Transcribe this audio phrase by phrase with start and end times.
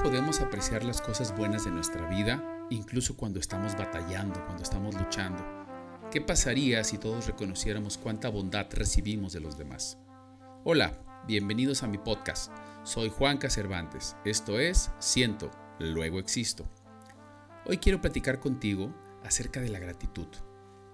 [0.00, 4.94] ¿Cómo podemos apreciar las cosas buenas de nuestra vida, incluso cuando estamos batallando, cuando estamos
[4.94, 5.44] luchando?
[6.10, 9.98] ¿Qué pasaría si todos reconociéramos cuánta bondad recibimos de los demás?
[10.64, 10.94] Hola,
[11.26, 12.50] bienvenidos a mi podcast.
[12.82, 14.16] Soy Juan Cervantes.
[14.24, 16.66] Esto es Siento, luego existo.
[17.66, 20.28] Hoy quiero platicar contigo acerca de la gratitud.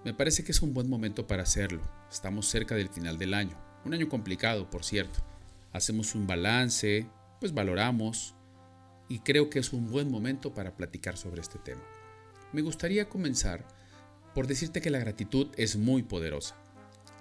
[0.03, 1.81] Me parece que es un buen momento para hacerlo.
[2.11, 3.57] Estamos cerca del final del año.
[3.85, 5.19] Un año complicado, por cierto.
[5.71, 8.36] Hacemos un balance, pues valoramos,
[9.09, 11.81] y creo que es un buen momento para platicar sobre este tema.
[12.53, 13.65] Me gustaría comenzar
[14.33, 16.55] por decirte que la gratitud es muy poderosa.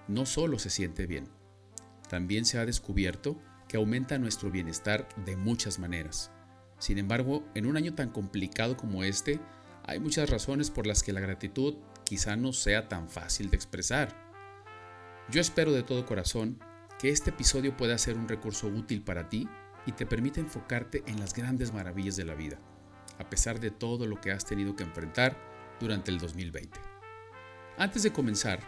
[0.08, 1.28] No solo se siente bien,
[2.08, 6.30] también se ha descubierto que aumenta nuestro bienestar de muchas maneras.
[6.78, 9.40] Sin embargo, en un año tan complicado como este,
[9.84, 14.14] hay muchas razones por las que la gratitud quizá no sea tan fácil de expresar.
[15.30, 16.58] Yo espero de todo corazón
[17.00, 19.48] que este episodio pueda ser un recurso útil para ti
[19.86, 22.58] y te permite enfocarte en las grandes maravillas de la vida,
[23.18, 25.36] a pesar de todo lo que has tenido que enfrentar
[25.80, 26.78] durante el 2020.
[27.78, 28.60] Antes de comenzar,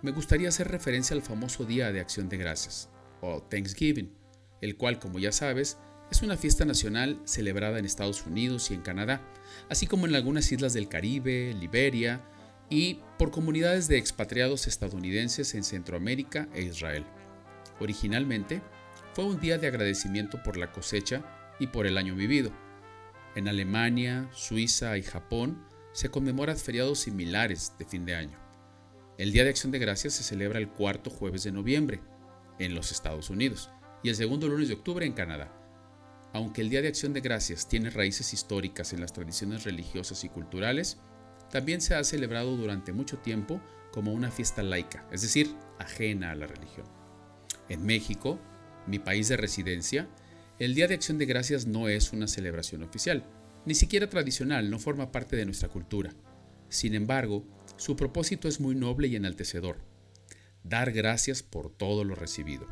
[0.00, 2.88] me gustaría hacer referencia al famoso Día de Acción de Gracias,
[3.20, 4.12] o Thanksgiving,
[4.60, 5.78] el cual, como ya sabes,
[6.10, 9.20] es una fiesta nacional celebrada en Estados Unidos y en Canadá,
[9.68, 12.22] así como en algunas islas del Caribe, Liberia
[12.70, 17.04] y por comunidades de expatriados estadounidenses en Centroamérica e Israel.
[17.80, 18.62] Originalmente,
[19.18, 21.24] fue un día de agradecimiento por la cosecha
[21.58, 22.52] y por el año vivido.
[23.34, 25.60] En Alemania, Suiza y Japón
[25.90, 28.38] se conmemoran feriados similares de fin de año.
[29.18, 32.00] El Día de Acción de Gracias se celebra el cuarto jueves de noviembre
[32.60, 33.70] en los Estados Unidos
[34.04, 35.52] y el segundo lunes de octubre en Canadá.
[36.32, 40.28] Aunque el Día de Acción de Gracias tiene raíces históricas en las tradiciones religiosas y
[40.28, 41.00] culturales,
[41.50, 43.60] también se ha celebrado durante mucho tiempo
[43.90, 46.86] como una fiesta laica, es decir, ajena a la religión.
[47.68, 48.38] En México,
[48.88, 50.08] mi país de residencia,
[50.58, 53.24] el Día de Acción de Gracias no es una celebración oficial,
[53.64, 56.10] ni siquiera tradicional, no forma parte de nuestra cultura.
[56.68, 57.44] Sin embargo,
[57.76, 59.78] su propósito es muy noble y enaltecedor,
[60.64, 62.66] dar gracias por todo lo recibido,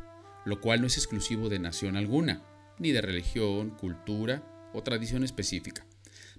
[0.45, 2.43] lo cual no es exclusivo de nación alguna,
[2.79, 5.85] ni de religión, cultura o tradición específica.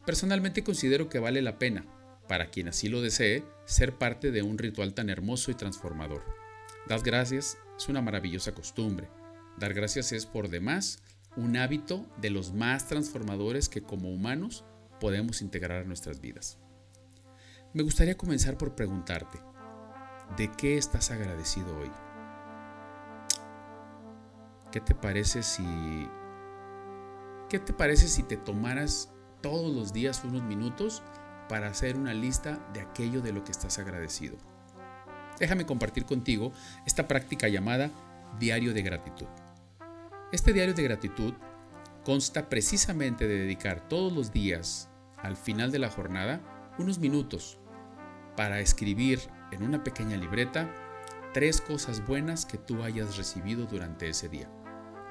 [0.04, 1.86] Personalmente considero que vale la pena,
[2.28, 6.24] para quien así lo desee, ser parte de un ritual tan hermoso y transformador.
[6.86, 9.08] Dar gracias es una maravillosa costumbre,
[9.58, 11.02] Dar gracias es por demás
[11.36, 14.64] un hábito de los más transformadores que como humanos
[15.00, 16.58] podemos integrar a nuestras vidas.
[17.74, 19.40] Me gustaría comenzar por preguntarte,
[20.36, 21.90] ¿de qué estás agradecido hoy?
[24.70, 25.64] ¿Qué te parece si
[27.48, 31.02] ¿Qué te parece si te tomaras todos los días unos minutos
[31.48, 34.36] para hacer una lista de aquello de lo que estás agradecido?
[35.40, 36.52] Déjame compartir contigo
[36.86, 37.90] esta práctica llamada
[38.38, 39.26] diario de gratitud.
[40.30, 41.32] Este diario de gratitud
[42.04, 46.42] consta precisamente de dedicar todos los días, al final de la jornada,
[46.78, 47.58] unos minutos
[48.36, 49.20] para escribir
[49.52, 50.70] en una pequeña libreta
[51.32, 54.50] tres cosas buenas que tú hayas recibido durante ese día.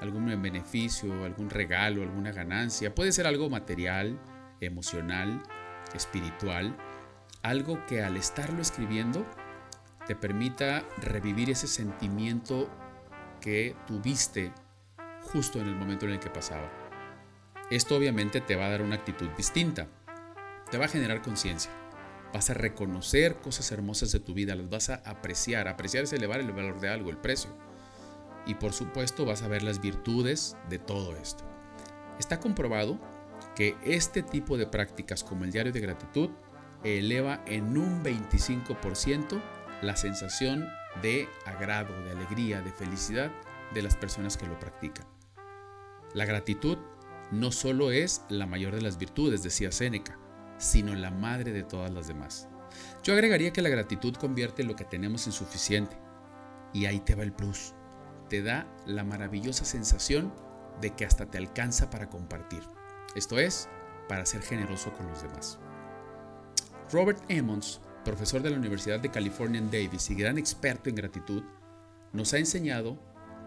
[0.01, 2.93] Algún beneficio, algún regalo, alguna ganancia.
[2.93, 4.19] Puede ser algo material,
[4.61, 5.41] emocional,
[5.95, 6.77] espiritual.
[7.41, 9.25] Algo que al estarlo escribiendo
[10.05, 12.69] te permita revivir ese sentimiento
[13.41, 14.53] que tuviste
[15.27, 16.69] justo en el momento en el que pasaba.
[17.69, 19.87] Esto obviamente te va a dar una actitud distinta,
[20.71, 21.71] te va a generar conciencia,
[22.33, 26.39] vas a reconocer cosas hermosas de tu vida, las vas a apreciar, apreciar es elevar
[26.39, 27.49] el valor de algo, el precio.
[28.45, 31.43] Y por supuesto vas a ver las virtudes de todo esto.
[32.19, 32.97] Está comprobado
[33.55, 36.29] que este tipo de prácticas como el diario de gratitud
[36.83, 39.41] eleva en un 25%
[39.81, 40.67] la sensación
[41.01, 43.31] de agrado, de alegría, de felicidad
[43.73, 45.05] de las personas que lo practican.
[46.17, 46.79] La gratitud
[47.29, 50.17] no solo es la mayor de las virtudes, decía Séneca,
[50.57, 52.47] sino la madre de todas las demás.
[53.03, 55.95] Yo agregaría que la gratitud convierte lo que tenemos en suficiente.
[56.73, 57.75] Y ahí te va el plus.
[58.29, 60.33] Te da la maravillosa sensación
[60.81, 62.63] de que hasta te alcanza para compartir.
[63.15, 63.69] Esto es,
[64.09, 65.59] para ser generoso con los demás.
[66.91, 71.43] Robert Emmons, profesor de la Universidad de California en Davis y gran experto en gratitud,
[72.11, 72.97] nos ha enseñado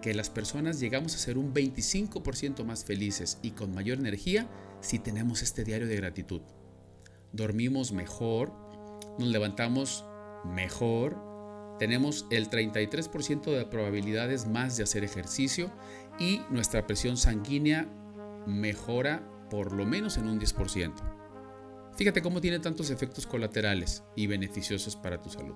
[0.03, 4.49] que las personas llegamos a ser un 25% más felices y con mayor energía
[4.81, 6.41] si tenemos este diario de gratitud.
[7.33, 8.53] Dormimos mejor,
[9.19, 10.05] nos levantamos
[10.45, 11.31] mejor,
[11.79, 15.71] tenemos el 33% de probabilidades más de hacer ejercicio
[16.19, 17.89] y nuestra presión sanguínea
[18.47, 20.93] mejora por lo menos en un 10%.
[21.97, 25.55] Fíjate cómo tiene tantos efectos colaterales y beneficiosos para tu salud.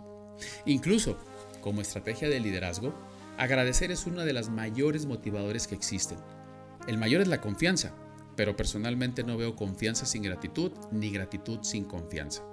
[0.67, 1.17] Incluso,
[1.61, 2.95] como estrategia de liderazgo,
[3.37, 6.19] Agradecer es una de las mayores motivadores que existen.
[6.87, 7.93] El mayor es la confianza,
[8.37, 12.45] pero personalmente no veo confianza sin gratitud ni gratitud sin confianza.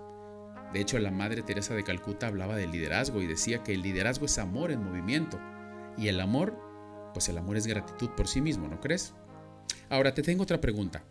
[0.73, 4.25] De hecho, la Madre Teresa de Calcuta hablaba del liderazgo y decía que el liderazgo
[4.25, 5.39] es amor en movimiento.
[5.97, 6.57] Y el amor,
[7.13, 9.13] pues el amor es gratitud por sí mismo, ¿no crees?
[9.89, 11.03] Ahora te tengo otra pregunta.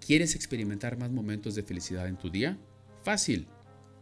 [0.00, 2.56] ¿Quieres experimentar más momentos de felicidad en tu día?
[3.02, 3.48] Fácil.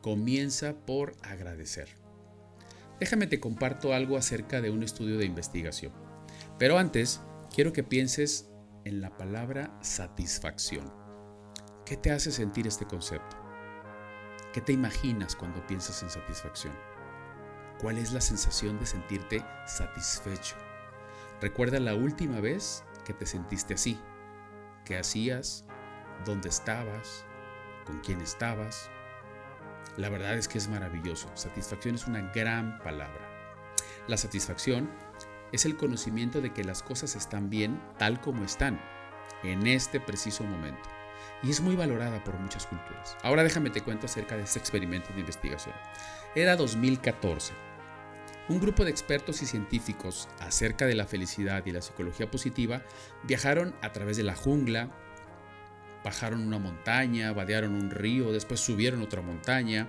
[0.02, 2.05] Comienza por agradecer.
[2.98, 5.92] Déjame te comparto algo acerca de un estudio de investigación.
[6.58, 7.20] Pero antes,
[7.54, 8.50] quiero que pienses
[8.84, 10.92] en la palabra satisfacción.
[11.84, 13.36] ¿Qué te hace sentir este concepto?
[14.52, 16.72] ¿Qué te imaginas cuando piensas en satisfacción?
[17.78, 20.56] ¿Cuál es la sensación de sentirte satisfecho?
[21.42, 24.00] Recuerda la última vez que te sentiste así.
[24.86, 25.66] ¿Qué hacías?
[26.24, 27.26] ¿Dónde estabas?
[27.84, 28.90] ¿Con quién estabas?
[29.96, 31.30] La verdad es que es maravilloso.
[31.34, 33.20] Satisfacción es una gran palabra.
[34.08, 34.90] La satisfacción
[35.52, 38.80] es el conocimiento de que las cosas están bien tal como están,
[39.42, 40.96] en este preciso momento
[41.42, 43.16] y es muy valorada por muchas culturas.
[43.22, 45.74] Ahora déjame te cuento acerca de este experimento de investigación.
[46.34, 47.52] Era 2014.
[48.48, 52.82] Un grupo de expertos y científicos acerca de la felicidad y la psicología positiva
[53.24, 54.90] viajaron a través de la jungla,
[56.06, 59.88] bajaron una montaña, vadearon un río, después subieron otra montaña,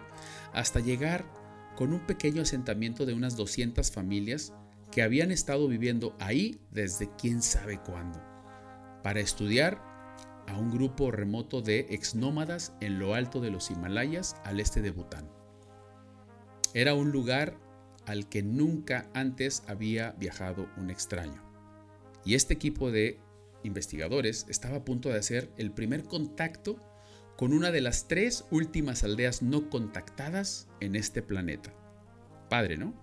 [0.52, 1.32] hasta llegar
[1.76, 4.52] con un pequeño asentamiento de unas 200 familias
[4.92, 8.20] que habían estado viviendo ahí desde quién sabe cuándo,
[9.04, 9.80] para estudiar
[10.48, 14.90] a un grupo remoto de exnómadas en lo alto de los Himalayas al este de
[14.90, 15.30] Bután.
[16.74, 17.60] Era un lugar
[18.08, 21.44] al que nunca antes había viajado un extraño.
[22.26, 23.20] Y este equipo de
[23.68, 26.82] investigadores estaba a punto de hacer el primer contacto
[27.38, 31.74] con una de las tres últimas aldeas no contactadas en este planeta.
[32.50, 32.94] Padre, ¿no?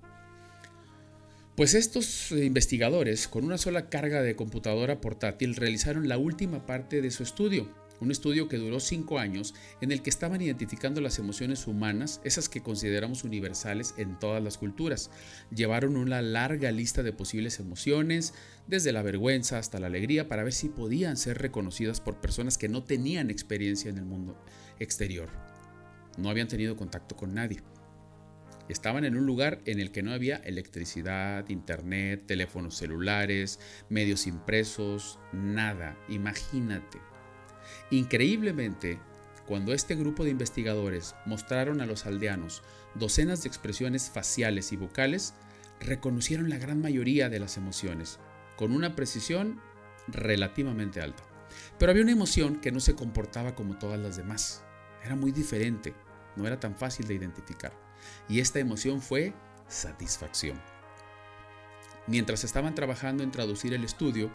[1.56, 7.12] Pues estos investigadores, con una sola carga de computadora portátil, realizaron la última parte de
[7.12, 7.72] su estudio,
[8.05, 12.49] un estudio que duró cinco años en el que estaban identificando las emociones humanas, esas
[12.49, 15.11] que consideramos universales en todas las culturas.
[15.55, 18.35] Llevaron una larga lista de posibles emociones,
[18.67, 22.69] desde la vergüenza hasta la alegría, para ver si podían ser reconocidas por personas que
[22.69, 24.39] no tenían experiencia en el mundo
[24.79, 25.29] exterior.
[26.17, 27.62] No habían tenido contacto con nadie.
[28.69, 33.61] Estaban en un lugar en el que no había electricidad, internet, teléfonos celulares,
[33.91, 35.99] medios impresos, nada.
[36.09, 37.13] Imagínate.
[37.91, 38.99] Increíblemente,
[39.47, 42.63] cuando este grupo de investigadores mostraron a los aldeanos
[42.95, 45.35] docenas de expresiones faciales y vocales,
[45.81, 48.19] reconocieron la gran mayoría de las emociones,
[48.57, 49.61] con una precisión
[50.09, 51.23] relativamente alta.
[51.79, 54.63] Pero había una emoción que no se comportaba como todas las demás.
[55.05, 55.95] Era muy diferente,
[56.37, 57.85] no era tan fácil de identificar
[58.29, 59.33] y esta emoción fue
[59.69, 60.61] satisfacción.
[62.07, 64.31] Mientras estaban trabajando en traducir el estudio,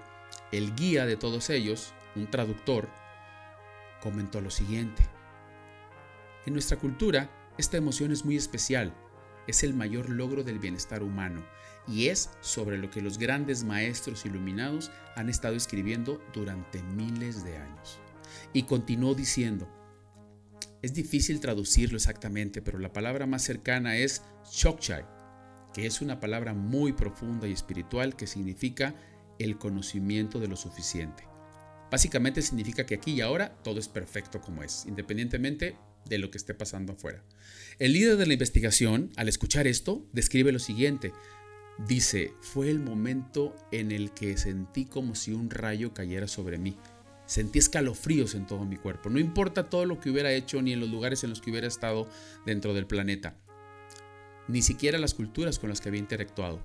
[0.51, 2.89] el guía de todos ellos, un traductor,
[4.01, 5.03] comentó lo siguiente.
[6.45, 8.93] En nuestra cultura, esta emoción es muy especial,
[9.47, 11.43] es el mayor logro del bienestar humano
[11.87, 17.57] y es sobre lo que los grandes maestros iluminados han estado escribiendo durante miles de
[17.57, 17.99] años.
[18.53, 19.67] Y continuó diciendo,
[20.81, 25.05] es difícil traducirlo exactamente, pero la palabra más cercana es Chokchai,
[25.73, 28.95] que es una palabra muy profunda y espiritual que significa
[29.39, 31.28] el conocimiento de lo suficiente.
[31.91, 36.37] Básicamente significa que aquí y ahora todo es perfecto como es, independientemente de lo que
[36.37, 37.23] esté pasando afuera.
[37.79, 41.13] El líder de la investigación, al escuchar esto, describe lo siguiente.
[41.87, 46.75] Dice, fue el momento en el que sentí como si un rayo cayera sobre mí.
[47.25, 49.09] Sentí escalofríos en todo mi cuerpo.
[49.09, 51.67] No importa todo lo que hubiera hecho ni en los lugares en los que hubiera
[51.67, 52.09] estado
[52.45, 53.37] dentro del planeta.
[54.47, 56.63] Ni siquiera las culturas con las que había interactuado.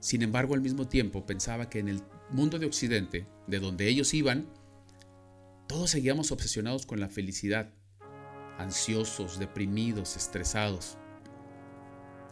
[0.00, 4.14] Sin embargo, al mismo tiempo pensaba que en el mundo de Occidente, de donde ellos
[4.14, 4.46] iban,
[5.68, 7.70] todos seguíamos obsesionados con la felicidad,
[8.58, 10.96] ansiosos, deprimidos, estresados.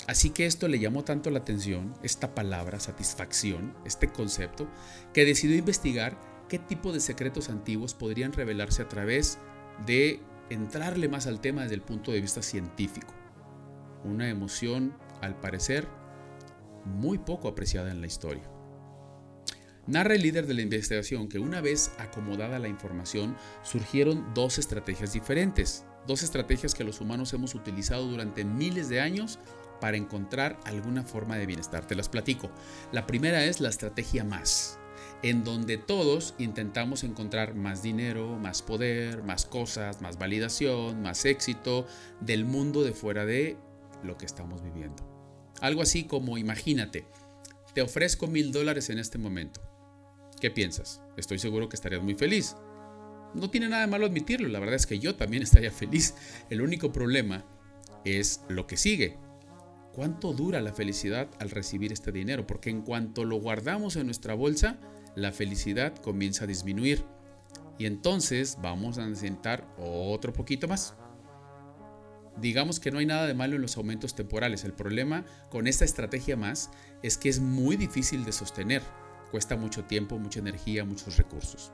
[0.07, 4.67] Así que esto le llamó tanto la atención, esta palabra, satisfacción, este concepto,
[5.13, 9.39] que decidió investigar qué tipo de secretos antiguos podrían revelarse a través
[9.85, 13.13] de entrarle más al tema desde el punto de vista científico.
[14.03, 15.87] Una emoción, al parecer,
[16.89, 18.51] muy poco apreciada en la historia.
[19.87, 25.15] Narra el líder de la investigación que una vez acomodada la información surgieron dos estrategias
[25.15, 29.39] diferentes, dos estrategias que los humanos hemos utilizado durante miles de años
[29.81, 31.87] para encontrar alguna forma de bienestar.
[31.87, 32.51] Te las platico.
[32.93, 34.79] La primera es la estrategia más
[35.23, 41.87] en donde todos intentamos encontrar más dinero, más poder, más cosas, más validación, más éxito
[42.21, 43.57] del mundo de fuera de
[44.03, 45.18] lo que estamos viviendo.
[45.61, 47.05] Algo así como, imagínate,
[47.75, 49.61] te ofrezco mil dólares en este momento.
[50.41, 51.03] ¿Qué piensas?
[51.17, 52.57] Estoy seguro que estarías muy feliz.
[53.35, 56.15] No tiene nada de malo admitirlo, la verdad es que yo también estaría feliz.
[56.51, 57.45] El único problema
[58.05, 59.19] es lo que sigue.
[59.93, 62.47] ¿Cuánto dura la felicidad al recibir este dinero?
[62.47, 64.79] Porque en cuanto lo guardamos en nuestra bolsa,
[65.17, 67.05] la felicidad comienza a disminuir.
[67.79, 70.95] Y entonces vamos a necesitar otro poquito más.
[72.41, 74.65] Digamos que no hay nada de malo en los aumentos temporales.
[74.65, 76.71] El problema con esta estrategia más
[77.03, 78.83] es que es muy difícil de sostener.
[79.31, 81.73] Cuesta mucho tiempo, mucha energía, muchos recursos.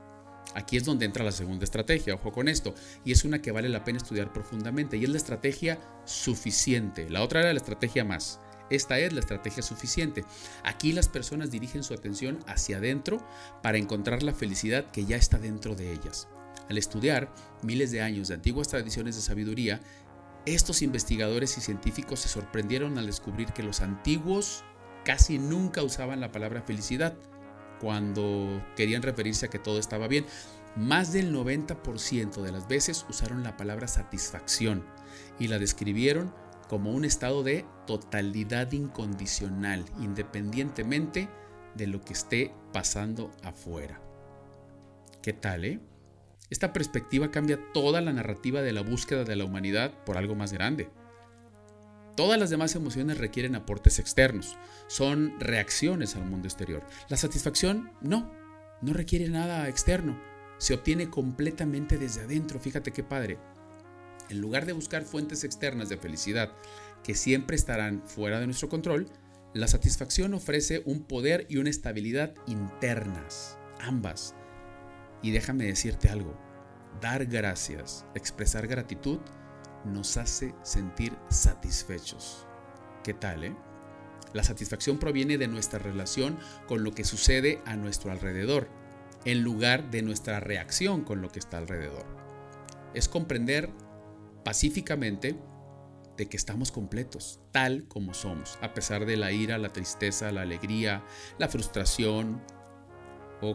[0.53, 3.67] Aquí es donde entra la segunda estrategia, ojo con esto, y es una que vale
[3.67, 7.09] la pena estudiar profundamente, y es la estrategia suficiente.
[7.09, 8.39] La otra era la estrategia más.
[8.69, 10.23] Esta es la estrategia suficiente.
[10.63, 13.17] Aquí las personas dirigen su atención hacia adentro
[13.61, 16.27] para encontrar la felicidad que ya está dentro de ellas.
[16.69, 17.31] Al estudiar
[17.61, 19.81] miles de años de antiguas tradiciones de sabiduría,
[20.45, 24.63] estos investigadores y científicos se sorprendieron al descubrir que los antiguos
[25.03, 27.15] casi nunca usaban la palabra felicidad
[27.79, 30.25] cuando querían referirse a que todo estaba bien.
[30.75, 34.83] Más del 90% de las veces usaron la palabra satisfacción
[35.39, 36.33] y la describieron
[36.67, 41.29] como un estado de totalidad incondicional, independientemente
[41.75, 44.01] de lo que esté pasando afuera.
[45.21, 45.79] ¿Qué tal, eh?
[46.49, 50.53] Esta perspectiva cambia toda la narrativa de la búsqueda de la humanidad por algo más
[50.53, 50.89] grande.
[52.15, 56.85] Todas las demás emociones requieren aportes externos, son reacciones al mundo exterior.
[57.09, 58.31] La satisfacción no,
[58.81, 60.17] no requiere nada externo,
[60.57, 63.37] se obtiene completamente desde adentro, fíjate qué padre.
[64.29, 66.53] En lugar de buscar fuentes externas de felicidad
[67.03, 69.09] que siempre estarán fuera de nuestro control,
[69.53, 74.35] la satisfacción ofrece un poder y una estabilidad internas, ambas.
[75.25, 76.37] Y déjame decirte algo,
[77.01, 79.17] dar gracias, expresar gratitud,
[79.83, 82.45] nos hace sentir satisfechos.
[83.03, 83.55] ¿Qué tal, eh?
[84.33, 88.69] La satisfacción proviene de nuestra relación con lo que sucede a nuestro alrededor,
[89.25, 92.05] en lugar de nuestra reacción con lo que está alrededor.
[92.93, 93.71] Es comprender
[94.43, 95.39] pacíficamente
[96.17, 100.43] de que estamos completos, tal como somos, a pesar de la ira, la tristeza, la
[100.43, 101.03] alegría,
[101.39, 102.43] la frustración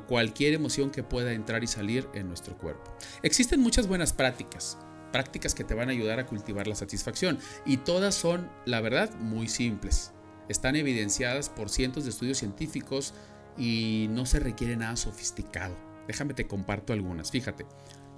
[0.06, 2.92] cualquier emoción que pueda entrar y salir en nuestro cuerpo.
[3.22, 4.78] Existen muchas buenas prácticas,
[5.12, 7.38] prácticas que te van a ayudar a cultivar la satisfacción.
[7.66, 10.12] Y todas son, la verdad, muy simples.
[10.48, 13.14] Están evidenciadas por cientos de estudios científicos
[13.56, 15.76] y no se requiere nada sofisticado.
[16.06, 17.30] Déjame te comparto algunas.
[17.30, 17.66] Fíjate.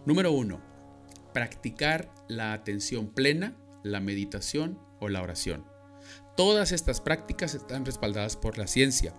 [0.06, 0.60] Número uno,
[1.32, 5.64] practicar la atención plena, la meditación o la oración.
[6.36, 9.14] Todas estas prácticas están respaldadas por la ciencia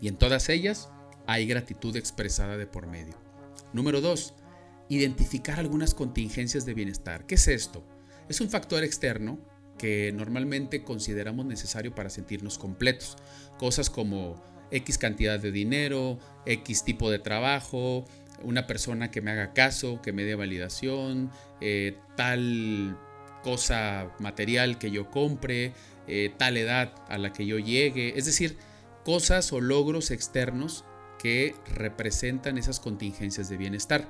[0.00, 0.90] y en todas ellas
[1.26, 3.14] hay gratitud expresada de por medio.
[3.72, 4.34] Número dos,
[4.88, 7.26] identificar algunas contingencias de bienestar.
[7.26, 7.84] ¿Qué es esto?
[8.28, 9.38] Es un factor externo
[9.78, 13.16] que normalmente consideramos necesario para sentirnos completos.
[13.58, 18.04] Cosas como X cantidad de dinero, X tipo de trabajo,
[18.42, 22.98] una persona que me haga caso, que me dé validación, eh, tal
[23.42, 25.72] cosa material que yo compre,
[26.06, 28.18] eh, tal edad a la que yo llegue.
[28.18, 28.56] Es decir,
[29.04, 30.84] cosas o logros externos
[31.22, 34.08] que representan esas contingencias de bienestar.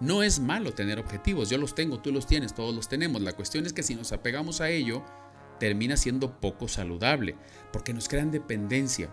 [0.00, 3.20] No es malo tener objetivos, yo los tengo, tú los tienes, todos los tenemos.
[3.20, 5.04] La cuestión es que si nos apegamos a ello,
[5.60, 7.36] termina siendo poco saludable,
[7.74, 9.10] porque nos crean dependencia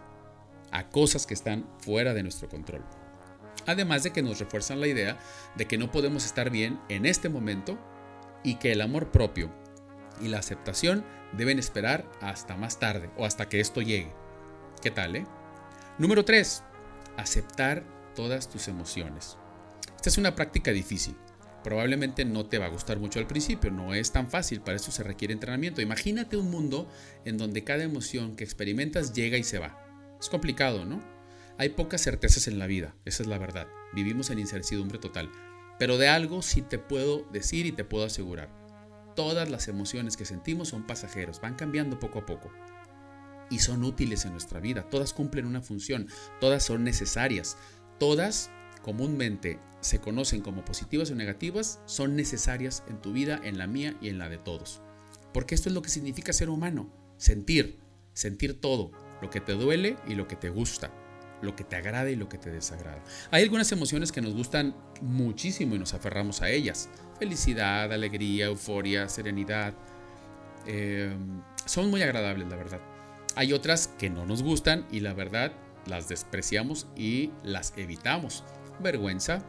[0.72, 2.86] a cosas que están fuera de nuestro control.
[3.68, 5.20] Además de que nos refuerzan la idea
[5.56, 7.78] de que no podemos estar bien en este momento
[8.42, 9.54] y que el amor propio
[10.22, 11.04] y la aceptación
[11.34, 14.14] deben esperar hasta más tarde o hasta que esto llegue.
[14.82, 15.26] ¿Qué tal, eh?
[15.98, 16.64] Número 3.
[17.22, 17.84] Aceptar
[18.16, 19.38] todas tus emociones.
[19.96, 21.16] Esta es una práctica difícil.
[21.64, 24.92] Probablemente no te va a gustar mucho al principio, no es tan fácil, para eso
[24.92, 25.82] se requiere entrenamiento.
[25.82, 26.90] Imagínate un mundo
[27.24, 29.86] en donde cada emoción que experimentas llega y se va.
[30.20, 31.00] Es complicado, ¿no?
[31.60, 33.68] Hay pocas certezas en la vida, esa es la verdad.
[33.94, 35.32] Vivimos en incertidumbre total.
[35.78, 38.50] Pero de algo sí te puedo decir y te puedo asegurar.
[39.16, 42.52] Todas las emociones que sentimos son pasajeros, van cambiando poco a poco.
[43.52, 46.08] Y son útiles en nuestra vida, todas cumplen una función,
[46.40, 47.58] todas son necesarias,
[48.00, 48.50] todas
[48.82, 53.96] comúnmente se conocen como positivas o negativas son necesarias en tu vida, en la mía
[54.02, 54.82] y en la de todos.
[55.34, 57.80] Porque esto es lo que significa ser humano, sentir,
[58.14, 58.92] sentir todo,
[59.22, 60.92] lo que te duele y lo que te gusta,
[61.42, 63.04] lo que te agrada y lo que te desagrada.
[63.32, 66.90] Hay algunas emociones que nos gustan muchísimo y nos aferramos a ellas.
[67.20, 69.74] Felicidad, alegría, euforia, serenidad.
[70.68, 71.16] Eh,
[71.66, 72.82] son muy agradables, la verdad.
[73.36, 75.54] Hay otras que no nos gustan y la verdad
[75.86, 78.44] las despreciamos y las evitamos
[78.82, 79.44] vergüenza,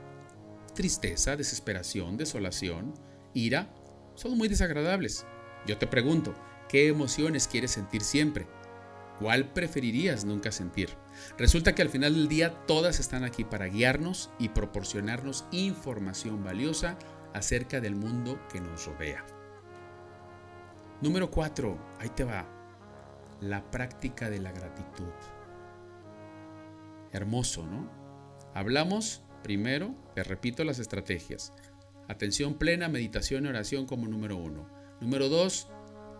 [0.75, 2.95] tristeza, desesperación, desolación,
[3.35, 3.73] ira,
[4.15, 5.27] son muy desagradables.
[5.67, 6.35] Yo te pregunto,
[6.69, 8.47] ¿qué emociones quieres sentir siempre?
[9.19, 10.91] ¿Cuál preferirías nunca sentir?
[11.39, 16.99] Resulta que al final del día todas están aquí para guiarnos y proporcionarnos información valiosa
[17.35, 19.25] acerca del mundo que nos rodea.
[21.01, 22.62] Número 4, ahí te va,
[23.43, 25.13] la práctica de la gratitud.
[27.13, 27.91] Hermoso, ¿no?
[28.55, 31.53] Hablamos primero, te repito las estrategias.
[32.09, 34.69] Atención plena, meditación y oración como número uno.
[35.01, 35.69] Número dos,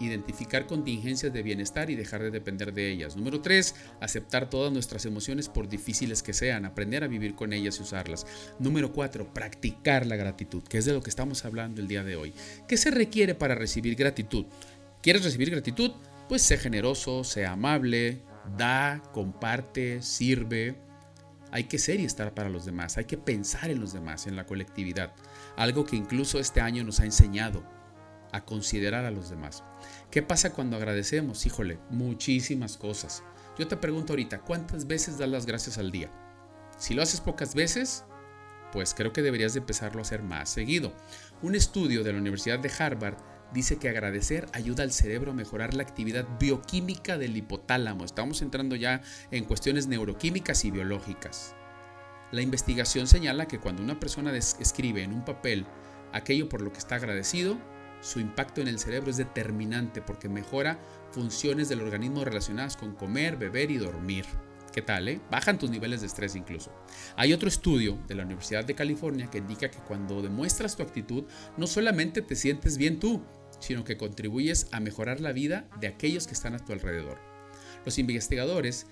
[0.00, 3.17] identificar contingencias de bienestar y dejar de depender de ellas.
[3.17, 7.79] Número 3, aceptar todas nuestras emociones por difíciles que sean, aprender a vivir con ellas
[7.79, 8.26] y usarlas.
[8.59, 12.17] Número 4, practicar la gratitud, que es de lo que estamos hablando el día de
[12.17, 12.33] hoy.
[12.67, 14.47] ¿Qué se requiere para recibir gratitud?
[15.02, 15.93] ¿Quieres recibir gratitud?
[16.32, 18.22] Pues sé generoso, sea amable,
[18.56, 20.80] da, comparte, sirve.
[21.50, 24.34] Hay que ser y estar para los demás, hay que pensar en los demás, en
[24.34, 25.12] la colectividad,
[25.58, 27.62] algo que incluso este año nos ha enseñado
[28.32, 29.62] a considerar a los demás.
[30.10, 31.44] ¿Qué pasa cuando agradecemos?
[31.44, 33.22] Híjole, muchísimas cosas.
[33.58, 36.10] Yo te pregunto ahorita, ¿cuántas veces das las gracias al día?
[36.78, 38.06] Si lo haces pocas veces,
[38.72, 40.94] pues creo que deberías de empezarlo a hacer más seguido.
[41.42, 43.18] Un estudio de la Universidad de Harvard
[43.52, 48.04] dice que agradecer ayuda al cerebro a mejorar la actividad bioquímica del hipotálamo.
[48.04, 51.54] Estamos entrando ya en cuestiones neuroquímicas y biológicas.
[52.30, 55.66] La investigación señala que cuando una persona escribe en un papel
[56.12, 57.59] aquello por lo que está agradecido,
[58.00, 60.80] su impacto en el cerebro es determinante porque mejora
[61.12, 64.25] funciones del organismo relacionadas con comer, beber y dormir.
[64.73, 65.06] ¿Qué tal?
[65.09, 65.21] Eh?
[65.30, 66.73] Bajan tus niveles de estrés incluso.
[67.16, 71.25] Hay otro estudio de la Universidad de California que indica que cuando demuestras tu actitud,
[71.59, 73.23] no solamente te sientes bien tú,
[73.62, 77.19] sino que contribuyes a mejorar la vida de aquellos que están a tu alrededor.
[77.85, 78.87] Los investigadores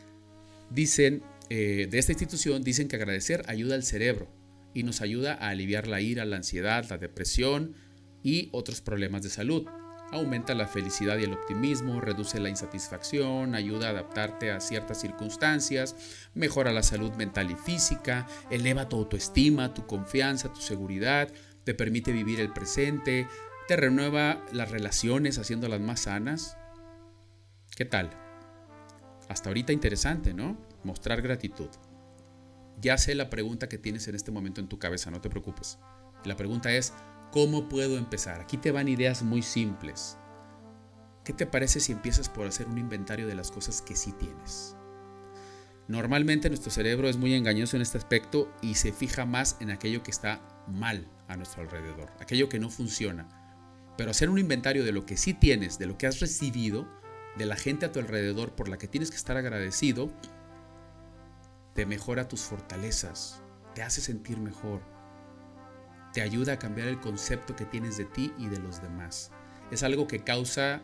[0.70, 4.28] dicen, eh, de esta institución dicen que agradecer ayuda al cerebro
[4.72, 7.74] y nos ayuda a aliviar la ira, la ansiedad, la depresión,
[8.22, 9.66] y otros problemas de salud.
[10.12, 15.94] Aumenta la felicidad y el optimismo, reduce la insatisfacción, ayuda a adaptarte a ciertas circunstancias,
[16.34, 22.10] mejora la salud mental y física, eleva tu autoestima, tu confianza, tu seguridad, te permite
[22.10, 23.28] vivir el presente,
[23.76, 26.56] renueva las relaciones haciéndolas más sanas.
[27.76, 28.10] ¿Qué tal?
[29.28, 30.56] Hasta ahorita interesante, ¿no?
[30.84, 31.68] Mostrar gratitud.
[32.80, 35.78] Ya sé la pregunta que tienes en este momento en tu cabeza, no te preocupes.
[36.24, 36.92] La pregunta es,
[37.32, 38.40] ¿Cómo puedo empezar?
[38.40, 40.18] Aquí te van ideas muy simples.
[41.22, 44.74] ¿Qué te parece si empiezas por hacer un inventario de las cosas que sí tienes?
[45.86, 50.02] Normalmente nuestro cerebro es muy engañoso en este aspecto y se fija más en aquello
[50.02, 53.28] que está mal a nuestro alrededor, aquello que no funciona.
[53.96, 56.88] Pero hacer un inventario de lo que sí tienes, de lo que has recibido,
[57.36, 60.10] de la gente a tu alrededor por la que tienes que estar agradecido,
[61.74, 63.42] te mejora tus fortalezas,
[63.74, 64.82] te hace sentir mejor,
[66.12, 69.30] te ayuda a cambiar el concepto que tienes de ti y de los demás.
[69.70, 70.82] Es algo que causa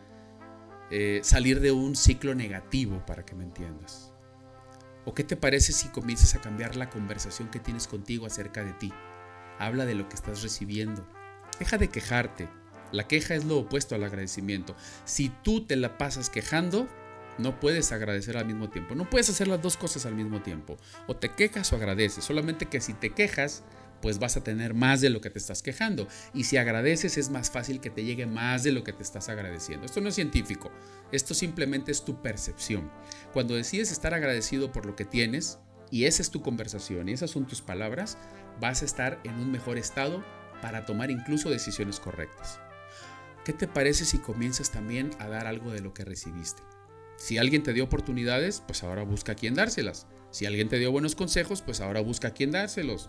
[0.91, 4.13] eh, salir de un ciclo negativo, para que me entiendas.
[5.05, 8.73] ¿O qué te parece si comienzas a cambiar la conversación que tienes contigo acerca de
[8.73, 8.93] ti?
[9.59, 11.07] Habla de lo que estás recibiendo.
[11.59, 12.49] Deja de quejarte.
[12.93, 14.77] La queja es lo opuesto al agradecimiento.
[15.05, 16.89] Si tú te la pasas quejando,
[17.39, 18.95] no puedes agradecer al mismo tiempo.
[18.95, 20.77] No puedes hacer las dos cosas al mismo tiempo.
[21.07, 22.25] O te quejas o agradeces.
[22.25, 23.65] Solamente que si te quejas,
[24.01, 26.07] pues vas a tener más de lo que te estás quejando.
[26.35, 29.29] Y si agradeces es más fácil que te llegue más de lo que te estás
[29.29, 29.87] agradeciendo.
[29.87, 30.71] Esto no es científico,
[31.13, 32.91] esto simplemente es tu percepción.
[33.33, 35.59] Cuando decides estar agradecido por lo que tienes,
[35.91, 38.19] y esa es tu conversación y esas son tus palabras,
[38.61, 40.25] vas a estar en un mejor estado
[40.61, 42.61] para tomar incluso decisiones correctas.
[43.47, 46.65] ¿Qué te parece si comienzas también a dar algo de lo que recibiste?
[47.17, 50.09] Si alguien te dio oportunidades, pues ahora busca a quién dárselas.
[50.33, 53.09] Si alguien te dio buenos consejos, pues ahora busca a quién dárselos.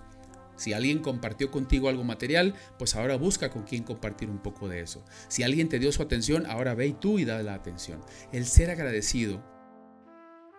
[0.55, 4.81] Si alguien compartió contigo algo material, pues ahora busca con quién compartir un poco de
[4.81, 5.03] eso.
[5.27, 7.99] Si alguien te dio su atención, ahora ve y tú y da la atención.
[8.31, 9.43] El ser agradecido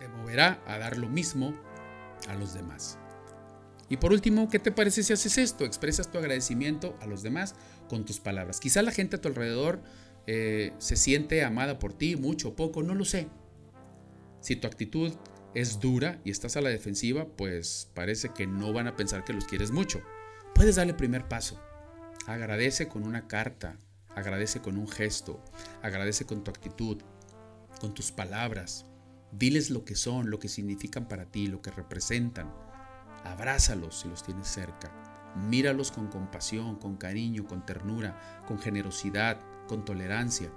[0.00, 1.54] te moverá a dar lo mismo
[2.26, 2.98] a los demás.
[3.88, 5.64] Y por último, ¿qué te parece si haces esto?
[5.64, 7.54] Expresas tu agradecimiento a los demás
[7.88, 8.60] con tus palabras.
[8.60, 9.82] Quizá la gente a tu alrededor
[10.26, 13.28] eh, se siente amada por ti, mucho o poco, no lo sé.
[14.40, 15.12] Si tu actitud
[15.54, 19.32] es dura y estás a la defensiva, pues parece que no van a pensar que
[19.32, 20.02] los quieres mucho.
[20.54, 21.60] Puedes darle el primer paso.
[22.26, 23.78] Agradece con una carta,
[24.14, 25.42] agradece con un gesto,
[25.82, 26.98] agradece con tu actitud,
[27.80, 28.84] con tus palabras.
[29.32, 32.52] Diles lo que son, lo que significan para ti, lo que representan.
[33.24, 35.07] Abrázalos si los tienes cerca.
[35.36, 40.50] Míralos con compasión, con cariño, con ternura, con generosidad, con tolerancia.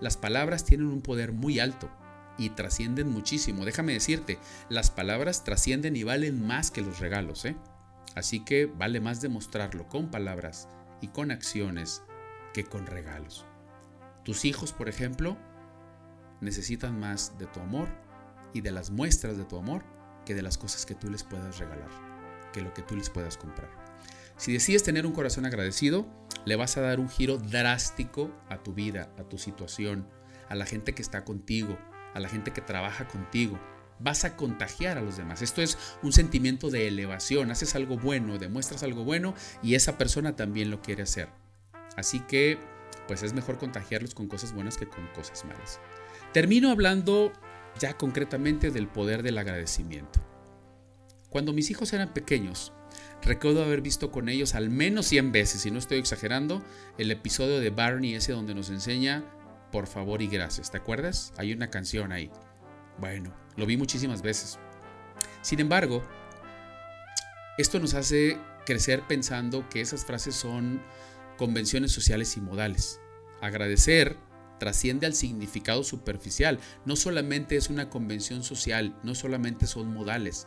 [0.00, 1.90] Las palabras tienen un poder muy alto
[2.38, 3.64] y trascienden muchísimo.
[3.64, 7.56] Déjame decirte, las palabras trascienden y valen más que los regalos, ¿eh?
[8.14, 10.68] Así que vale más demostrarlo con palabras
[11.00, 12.02] y con acciones
[12.52, 13.44] que con regalos.
[14.24, 15.36] Tus hijos, por ejemplo,
[16.40, 17.88] necesitan más de tu amor
[18.52, 19.84] y de las muestras de tu amor
[20.24, 21.90] que de las cosas que tú les puedas regalar,
[22.52, 23.83] que lo que tú les puedas comprar.
[24.36, 26.06] Si decides tener un corazón agradecido,
[26.44, 30.08] le vas a dar un giro drástico a tu vida, a tu situación,
[30.48, 31.78] a la gente que está contigo,
[32.14, 33.58] a la gente que trabaja contigo.
[34.00, 35.40] Vas a contagiar a los demás.
[35.40, 37.50] Esto es un sentimiento de elevación.
[37.50, 41.28] Haces algo bueno, demuestras algo bueno y esa persona también lo quiere hacer.
[41.96, 42.58] Así que,
[43.06, 45.78] pues es mejor contagiarlos con cosas buenas que con cosas malas.
[46.32, 47.32] Termino hablando
[47.78, 50.20] ya concretamente del poder del agradecimiento.
[51.30, 52.72] Cuando mis hijos eran pequeños,
[53.24, 56.62] recuerdo haber visto con ellos al menos 100 veces, y no estoy exagerando,
[56.98, 59.24] el episodio de Barney ese donde nos enseña
[59.72, 60.70] por favor y gracias.
[60.70, 61.32] ¿Te acuerdas?
[61.36, 62.30] Hay una canción ahí.
[62.98, 64.58] Bueno, lo vi muchísimas veces.
[65.42, 66.02] Sin embargo,
[67.58, 70.80] esto nos hace crecer pensando que esas frases son
[71.36, 73.00] convenciones sociales y modales.
[73.40, 74.16] Agradecer
[74.58, 76.58] trasciende al significado superficial.
[76.84, 80.46] No solamente es una convención social, no solamente son modales.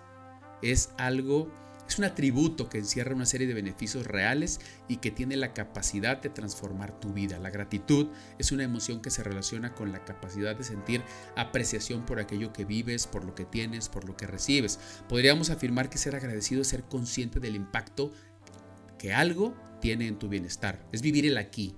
[0.61, 1.51] Es algo,
[1.88, 6.21] es un atributo que encierra una serie de beneficios reales y que tiene la capacidad
[6.21, 7.39] de transformar tu vida.
[7.39, 11.02] La gratitud es una emoción que se relaciona con la capacidad de sentir
[11.36, 14.80] apreciación por aquello que vives, por lo que tienes, por lo que recibes.
[15.08, 18.12] Podríamos afirmar que ser agradecido es ser consciente del impacto
[19.00, 20.86] que algo tiene en tu bienestar.
[20.91, 21.76] Es vivir el aquí,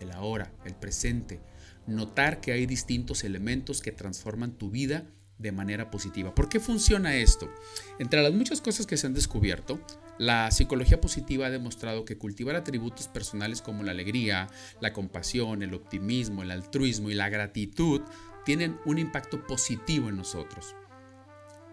[0.00, 1.40] el ahora, el presente,
[1.86, 5.06] notar que hay distintos elementos que transforman tu vida
[5.42, 6.34] de manera positiva.
[6.34, 7.52] ¿Por qué funciona esto?
[7.98, 9.80] Entre las muchas cosas que se han descubierto,
[10.18, 14.48] la psicología positiva ha demostrado que cultivar atributos personales como la alegría,
[14.80, 18.02] la compasión, el optimismo, el altruismo y la gratitud
[18.44, 20.74] tienen un impacto positivo en nosotros.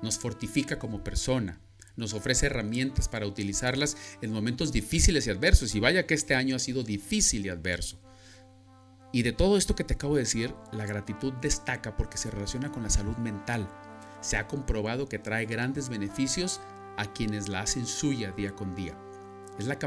[0.01, 1.61] Nos fortifica como persona,
[1.95, 5.75] nos ofrece herramientas para utilizarlas en momentos difíciles y adversos.
[5.75, 7.99] Y vaya que este año ha sido difícil y adverso.
[9.11, 12.71] Y de todo esto que te acabo de decir, la gratitud destaca porque se relaciona
[12.71, 13.67] con la salud mental.
[14.21, 16.61] Se ha comprobado que trae grandes beneficios
[16.97, 18.95] a quienes la hacen suya día con día.
[19.57, 19.79] Es la,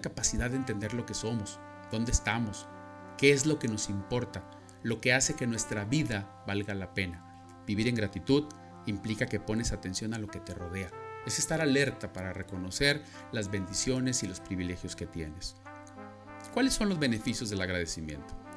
[0.00, 1.58] capacidad de entender lo que somos,
[1.90, 2.68] dónde estamos,
[3.18, 4.48] qué es lo que nos importa,
[4.82, 7.24] lo que hace que nuestra vida valga la pena.
[7.66, 8.44] Vivir en gratitud
[8.86, 10.90] implica que pones atención a lo que te rodea.
[11.26, 15.56] Es estar alerta para reconocer las bendiciones y los privilegios que tienes.
[16.54, 18.47] ¿Cuáles son los beneficios del agradecimiento?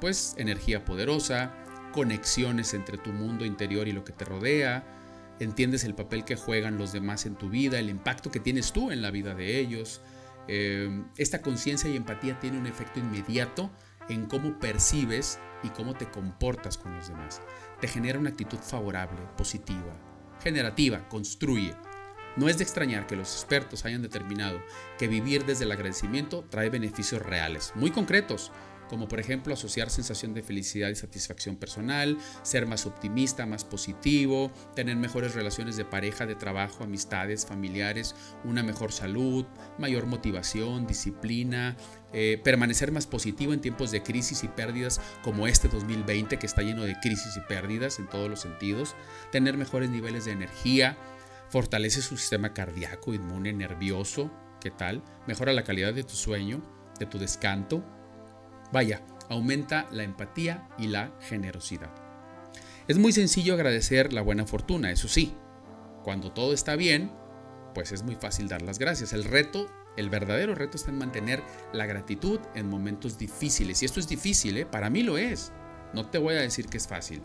[0.00, 1.54] Pues energía poderosa,
[1.92, 4.84] conexiones entre tu mundo interior y lo que te rodea,
[5.40, 8.90] entiendes el papel que juegan los demás en tu vida, el impacto que tienes tú
[8.90, 10.02] en la vida de ellos.
[10.48, 13.70] Eh, esta conciencia y empatía tiene un efecto inmediato
[14.08, 17.42] en cómo percibes y cómo te comportas con los demás.
[17.80, 19.96] Te genera una actitud favorable, positiva,
[20.42, 21.74] generativa, construye.
[22.36, 24.60] No es de extrañar que los expertos hayan determinado
[24.98, 28.52] que vivir desde el agradecimiento trae beneficios reales, muy concretos,
[28.88, 34.50] como por ejemplo asociar sensación de felicidad y satisfacción personal, ser más optimista, más positivo,
[34.74, 39.46] tener mejores relaciones de pareja, de trabajo, amistades, familiares, una mejor salud,
[39.78, 41.76] mayor motivación, disciplina,
[42.12, 46.62] eh, permanecer más positivo en tiempos de crisis y pérdidas como este 2020 que está
[46.62, 48.94] lleno de crisis y pérdidas en todos los sentidos,
[49.32, 50.96] tener mejores niveles de energía,
[51.48, 55.02] fortalece su sistema cardíaco, inmune, nervioso, ¿qué tal?
[55.26, 56.62] Mejora la calidad de tu sueño,
[56.98, 57.84] de tu descanso,
[58.72, 61.90] Vaya, aumenta la empatía y la generosidad.
[62.88, 65.34] Es muy sencillo agradecer la buena fortuna, eso sí.
[66.04, 67.10] Cuando todo está bien,
[67.74, 69.12] pues es muy fácil dar las gracias.
[69.12, 73.82] El reto, el verdadero reto está en mantener la gratitud en momentos difíciles.
[73.82, 74.66] Y esto es difícil, ¿eh?
[74.66, 75.52] para mí lo es.
[75.92, 77.22] No te voy a decir que es fácil.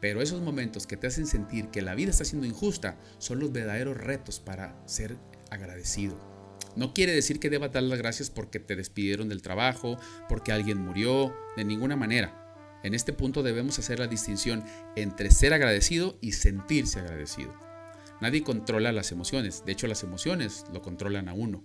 [0.00, 3.52] Pero esos momentos que te hacen sentir que la vida está siendo injusta son los
[3.52, 5.16] verdaderos retos para ser
[5.50, 6.35] agradecido.
[6.76, 10.78] No quiere decir que debas dar las gracias porque te despidieron del trabajo, porque alguien
[10.78, 12.80] murió, de ninguna manera.
[12.82, 14.62] En este punto debemos hacer la distinción
[14.94, 17.54] entre ser agradecido y sentirse agradecido.
[18.20, 21.62] Nadie controla las emociones, de hecho las emociones lo controlan a uno.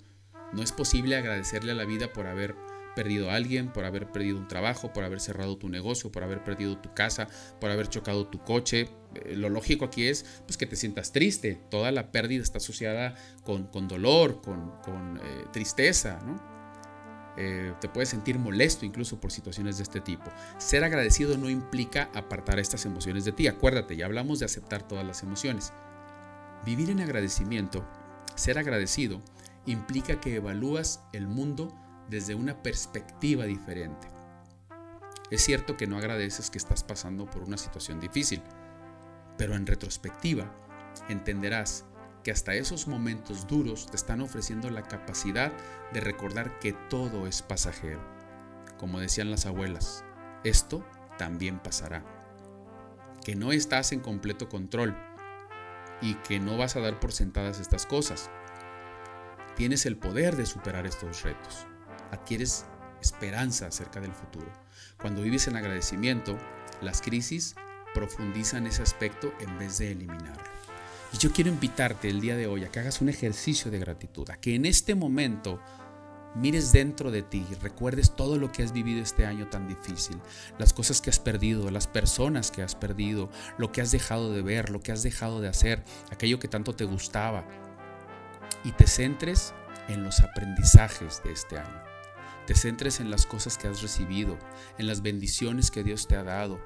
[0.54, 2.56] No es posible agradecerle a la vida por haber
[2.96, 6.44] perdido a alguien, por haber perdido un trabajo, por haber cerrado tu negocio, por haber
[6.44, 7.28] perdido tu casa,
[7.60, 8.90] por haber chocado tu coche.
[9.16, 11.60] Eh, lo lógico aquí es pues, que te sientas triste.
[11.70, 16.52] Toda la pérdida está asociada con, dolor, con, eh, tristeza, ¿no?
[17.38, 20.26] Eh, te puedes sentir molesto incluso por situaciones de este tipo.
[20.58, 23.48] Ser agradecido no implica apartar estas emociones de ti.
[23.48, 25.72] Acuérdate, ya hablamos de aceptar todas las emociones.
[26.66, 27.86] Vivir en agradecimiento,
[28.36, 29.22] ser agradecido,
[29.66, 31.74] implica que evalúas el mundo
[32.12, 34.08] desde una perspectiva diferente.
[35.32, 38.43] Es cierto que no agradeces que estás pasando por una situación difícil,
[39.38, 40.54] pero en retrospectiva
[41.08, 41.86] entenderás
[42.21, 45.54] que hasta esos momentos duros te están ofreciendo la capacidad
[45.93, 48.02] de recordar que todo es pasajero.
[48.78, 50.04] Como decían las abuelas,
[50.43, 50.86] esto
[51.17, 52.04] también pasará.
[53.24, 54.97] que no estás en completo control
[56.02, 58.32] y que no vas a dar por sentadas estas cosas.
[59.56, 61.67] Tienes el poder de superar estos retos.
[62.12, 62.65] Adquieres
[63.02, 64.52] esperanza acerca del futuro.
[65.02, 66.38] Cuando vives en agradecimiento,
[66.82, 67.56] las crisis
[67.93, 70.43] profundizan ese aspecto en vez de eliminarlo.
[71.13, 74.30] Y yo quiero invitarte el día de hoy a que hagas un ejercicio de gratitud,
[74.30, 75.60] a que en este momento
[76.36, 80.17] mires dentro de ti recuerdes todo lo que has vivido este año tan difícil,
[80.58, 84.41] las cosas que has perdido, las personas que has perdido, lo que has dejado de
[84.41, 87.45] ver, lo que has dejado de hacer, aquello que tanto te gustaba,
[88.63, 89.54] y te centres
[89.89, 91.91] en los aprendizajes de este año.
[92.52, 94.38] Te centres en las cosas que has recibido,
[94.78, 96.60] en las bendiciones que Dios te ha dado,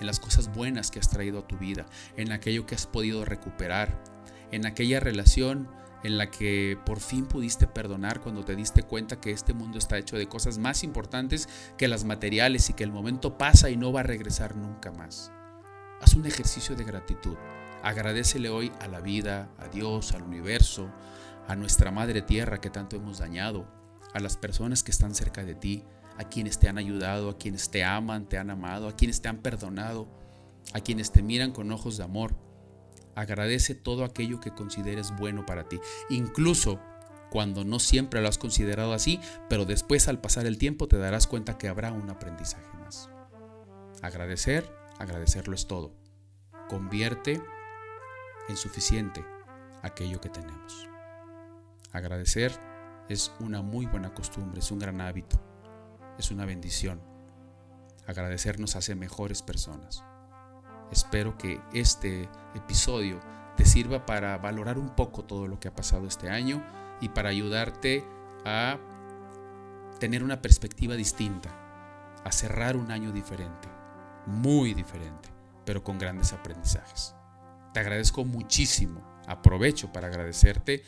[0.00, 3.24] en las cosas buenas que has traído a tu vida, en aquello que has podido
[3.24, 4.02] recuperar,
[4.50, 5.70] en aquella relación
[6.02, 9.96] en la que por fin pudiste perdonar cuando te diste cuenta que este mundo está
[9.96, 13.92] hecho de cosas más importantes que las materiales y que el momento pasa y no
[13.92, 15.30] va a regresar nunca más.
[16.00, 17.36] Haz un ejercicio de gratitud.
[17.84, 20.90] Agradecele hoy a la vida, a Dios, al universo,
[21.46, 23.77] a nuestra Madre Tierra que tanto hemos dañado,
[24.14, 25.84] a las personas que están cerca de ti,
[26.18, 29.28] a quienes te han ayudado, a quienes te aman, te han amado, a quienes te
[29.28, 30.08] han perdonado,
[30.72, 32.34] a quienes te miran con ojos de amor.
[33.14, 36.80] Agradece todo aquello que consideres bueno para ti, incluso
[37.30, 41.26] cuando no siempre lo has considerado así, pero después al pasar el tiempo te darás
[41.26, 43.10] cuenta que habrá un aprendizaje más.
[44.02, 45.94] Agradecer, agradecerlo es todo.
[46.68, 47.40] Convierte
[48.48, 49.24] en suficiente
[49.82, 50.88] aquello que tenemos.
[51.92, 52.52] Agradecer
[53.08, 55.38] es una muy buena costumbre, es un gran hábito
[56.18, 57.00] es una bendición.
[58.06, 60.04] Agradecer nos hace mejores personas.
[60.90, 63.20] Espero que este episodio
[63.56, 66.62] te sirva para valorar un poco todo lo que ha pasado este año
[67.00, 68.04] y para ayudarte
[68.44, 68.78] a
[70.00, 71.50] tener una perspectiva distinta,
[72.24, 73.68] a cerrar un año diferente,
[74.26, 75.28] muy diferente,
[75.64, 77.14] pero con grandes aprendizajes.
[77.74, 79.02] Te agradezco muchísimo.
[79.26, 80.84] Aprovecho para agradecerte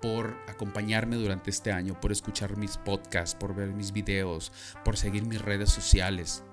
[0.00, 4.52] por acompañarme durante este año, por escuchar mis podcasts, por ver mis videos,
[4.84, 6.44] por seguir mis redes sociales,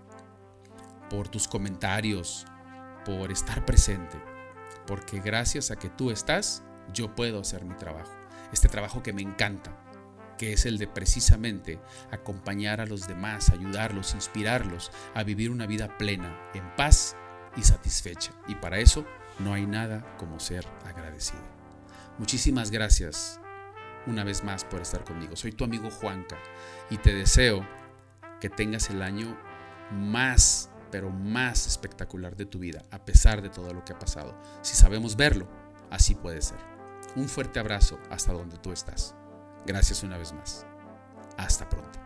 [1.10, 2.46] por tus comentarios,
[3.06, 4.22] por estar presente.
[4.88, 8.12] Porque gracias a que tú estás, yo puedo hacer mi trabajo.
[8.52, 9.78] Este trabajo que me encanta,
[10.38, 11.80] que es el de precisamente
[12.12, 17.16] acompañar a los demás, ayudarlos, inspirarlos a vivir una vida plena, en paz
[17.56, 18.32] y satisfecha.
[18.48, 19.06] Y para eso
[19.40, 21.63] no hay nada como ser agradecido.
[22.18, 23.40] Muchísimas gracias
[24.06, 25.36] una vez más por estar conmigo.
[25.36, 26.38] Soy tu amigo Juanca
[26.90, 27.66] y te deseo
[28.40, 29.38] que tengas el año
[29.92, 34.40] más, pero más espectacular de tu vida, a pesar de todo lo que ha pasado.
[34.62, 35.48] Si sabemos verlo,
[35.90, 36.60] así puede ser.
[37.16, 39.16] Un fuerte abrazo hasta donde tú estás.
[39.66, 40.66] Gracias una vez más.
[41.38, 42.00] Hasta pronto.